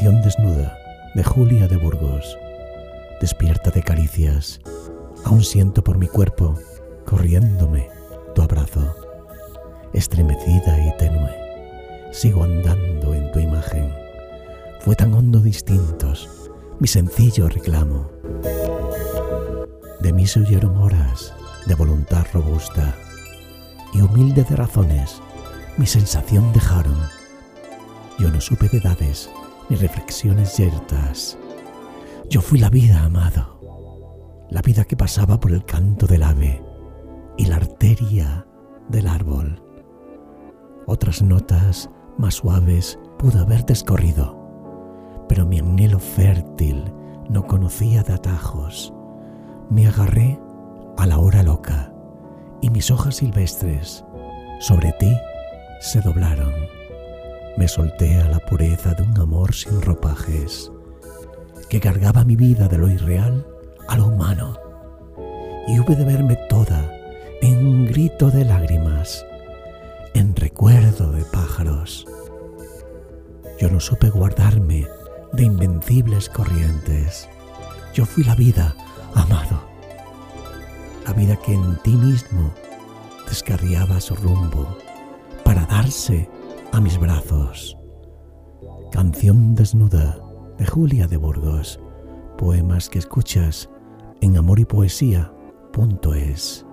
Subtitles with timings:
[0.00, 0.78] Desnuda
[1.14, 2.38] de Julia de Burgos.
[3.20, 4.58] Despierta de caricias,
[5.24, 6.58] aún siento por mi cuerpo
[7.04, 7.88] corriéndome
[8.34, 8.96] tu abrazo.
[9.92, 11.30] Estremecida y tenue,
[12.10, 13.92] sigo andando en tu imagen.
[14.80, 16.50] Fue tan hondo distintos
[16.80, 18.10] mi sencillo reclamo.
[20.00, 21.34] De mí se oyeron horas
[21.66, 22.96] de voluntad robusta
[23.92, 25.20] y humilde de razones
[25.76, 26.96] mi sensación dejaron.
[28.18, 29.30] Yo no supe de edades
[29.76, 31.38] reflexiones yertas.
[32.28, 36.62] Yo fui la vida, amado, la vida que pasaba por el canto del ave
[37.36, 38.46] y la arteria
[38.88, 39.62] del árbol.
[40.86, 44.38] Otras notas más suaves pudo haber descorrido,
[45.28, 46.92] pero mi anhelo fértil
[47.30, 48.92] no conocía de atajos.
[49.70, 50.38] Me agarré
[50.98, 51.92] a la hora loca
[52.60, 54.04] y mis hojas silvestres
[54.60, 55.16] sobre ti
[55.80, 56.81] se doblaron.
[57.56, 60.72] Me solté a la pureza de un amor sin ropajes,
[61.68, 63.46] que cargaba mi vida de lo irreal
[63.88, 64.58] a lo humano,
[65.68, 66.90] y hube de verme toda
[67.42, 69.26] en un grito de lágrimas,
[70.14, 72.06] en recuerdo de pájaros.
[73.60, 74.86] Yo no supe guardarme
[75.32, 77.28] de invencibles corrientes.
[77.94, 78.74] Yo fui la vida,
[79.14, 79.62] amado,
[81.06, 82.52] la vida que en ti mismo
[83.28, 84.76] descarriaba su rumbo
[85.44, 86.28] para darse
[86.72, 87.78] a mis brazos.
[88.90, 90.18] Canción desnuda
[90.58, 91.78] de Julia de Burgos.
[92.38, 93.68] Poemas que escuchas
[94.20, 96.66] en amor y poesía.es.